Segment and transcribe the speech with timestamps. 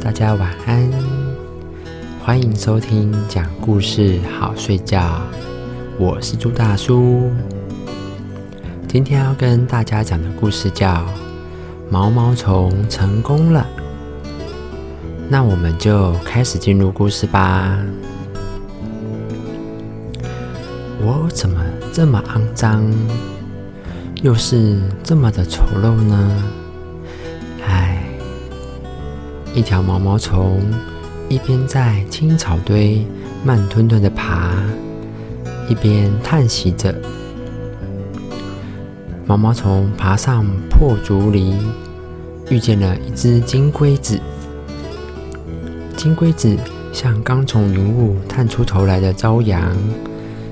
[0.00, 0.88] 大家晚安，
[2.24, 5.20] 欢迎收听讲故事好睡觉。
[5.98, 7.32] 我是朱大叔，
[8.86, 10.88] 今天要跟大家讲的故事叫
[11.90, 13.66] 《毛毛虫成功了》。
[15.28, 17.76] 那我们就开始进入故事吧。
[21.00, 21.60] 我怎么
[21.92, 22.88] 这么肮脏，
[24.22, 26.44] 又是这么的丑陋呢？
[29.52, 30.60] 一条毛毛虫
[31.28, 33.04] 一边在青草堆
[33.44, 34.52] 慢吞吞的爬，
[35.68, 36.94] 一边叹息着。
[39.26, 41.56] 毛毛虫爬上破竹篱，
[42.48, 44.20] 遇见了一只金龟子。
[45.96, 46.56] 金龟子
[46.92, 49.76] 像刚从云雾探出头来的朝阳，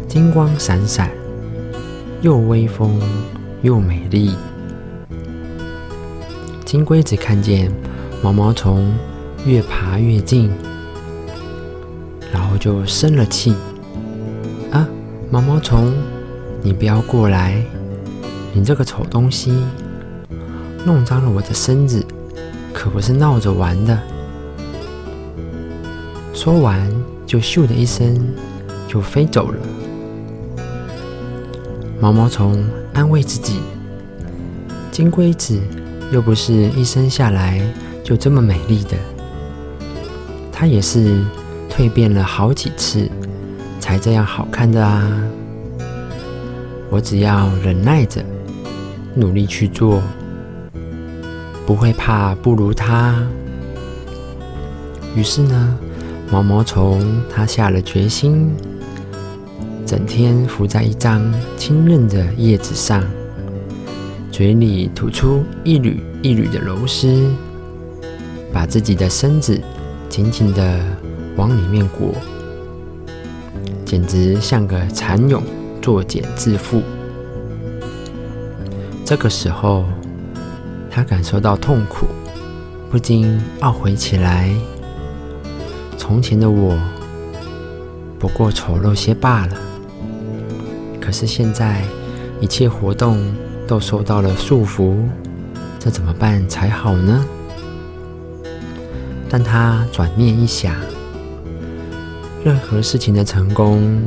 [0.08, 1.10] 金光闪闪，
[2.20, 3.00] 又威风
[3.62, 4.34] 又美丽。
[6.64, 7.72] 金龟子看见
[8.20, 8.92] 毛毛虫
[9.46, 10.50] 越爬越近，
[12.32, 13.54] 然后就生了气
[14.72, 14.86] ：“啊，
[15.30, 15.94] 毛毛虫，
[16.60, 17.62] 你不要过来！
[18.52, 19.52] 你这个丑东西，
[20.84, 22.04] 弄脏了我的身子，
[22.72, 23.96] 可不是闹着玩的。”
[26.34, 26.90] 说完，
[27.24, 28.34] 就咻的一声
[28.88, 29.58] 就飞走了。
[32.00, 33.60] 毛毛虫安慰自己
[34.90, 35.60] ：“金龟子
[36.12, 37.60] 又不是一生下来
[38.08, 38.96] 就这么美丽的，
[40.50, 41.22] 它也是
[41.68, 43.06] 蜕变了好几次
[43.78, 45.06] 才这样好看的啊！
[46.88, 48.24] 我只要忍耐着，
[49.14, 50.00] 努力去做，
[51.66, 53.14] 不会怕不如它。”
[55.14, 55.78] 于是呢。
[56.30, 58.54] 毛毛虫，它下了决心，
[59.86, 61.22] 整天伏在一张
[61.56, 63.02] 清润的叶子上，
[64.30, 67.30] 嘴里吐出一缕一缕的柔丝，
[68.68, 69.58] 自己的身子
[70.10, 70.78] 紧紧的
[71.36, 72.14] 往里面裹，
[73.84, 75.42] 简直像个蚕蛹
[75.80, 76.82] 作茧自缚。
[79.06, 79.84] 这个时候，
[80.90, 82.06] 他感受到痛苦，
[82.90, 84.54] 不禁懊悔起来。
[85.96, 86.78] 从前的我
[88.18, 89.54] 不过丑陋些罢了，
[91.00, 91.82] 可是现在
[92.38, 93.18] 一切活动
[93.66, 94.94] 都受到了束缚，
[95.78, 97.24] 这怎么办才好呢？
[99.28, 100.74] 但他转念一想，
[102.44, 104.00] 任何事情的成功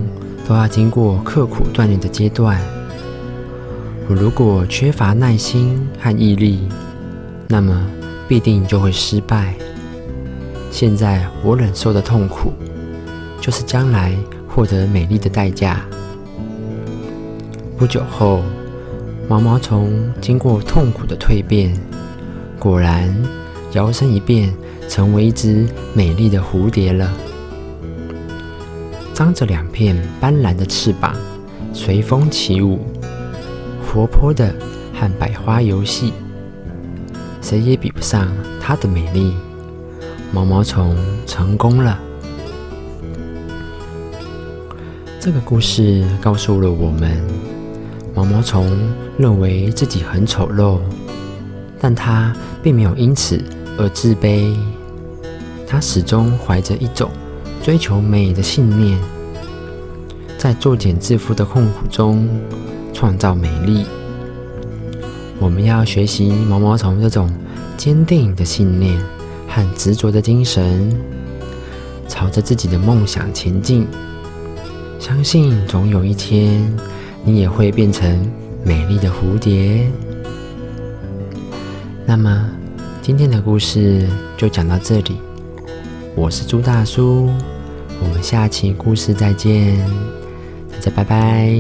[0.48, 2.60] 都要经过刻苦锻炼的阶段。
[4.10, 6.68] 我如果缺乏耐心和毅力，
[7.48, 7.86] 那么
[8.28, 9.54] 必定就会失败。
[10.72, 12.52] 现在我忍受的痛苦，
[13.40, 14.16] 就是将来
[14.48, 15.82] 获得美丽的代价。
[17.78, 18.42] 不久后，
[19.30, 21.80] 毛毛虫经过痛苦的蜕变，
[22.60, 23.14] 果然
[23.74, 24.54] 摇身一变，
[24.88, 27.12] 成为一只美丽的蝴蝶了。
[29.14, 31.16] 张着两片斑斓的翅膀，
[31.74, 32.80] 随风起舞，
[33.86, 34.54] 活泼的
[34.94, 36.14] 和百花游戏，
[37.42, 38.28] 谁也比不上
[38.60, 39.34] 它的美丽。
[40.34, 40.96] 毛毛虫
[41.28, 42.00] 成功了。
[45.20, 47.22] 这个故事告诉了我们：
[48.16, 48.76] 毛毛虫
[49.20, 50.80] 认为自己很丑陋，
[51.80, 52.34] 但它
[52.64, 53.40] 并没有因此
[53.78, 54.56] 而自卑。
[55.68, 57.10] 他始终怀着一种
[57.64, 58.98] 追求美的信念，
[60.38, 62.28] 在作茧自缚的痛苦中
[62.94, 63.86] 创造美丽。
[65.40, 67.32] 我们要学习毛毛虫这种
[67.78, 69.00] 坚定的信念。
[69.54, 70.90] 和执着的精神，
[72.08, 73.86] 朝着自己的梦想前进。
[74.98, 76.66] 相信总有一天，
[77.26, 78.32] 你也会变成
[78.64, 79.92] 美丽的蝴蝶。
[82.06, 82.50] 那么，
[83.02, 84.08] 今天的故事
[84.38, 85.18] 就讲到这里。
[86.16, 87.32] 我是朱大叔，
[88.00, 89.76] 我们下期故事再见，
[90.72, 91.52] 大家拜拜。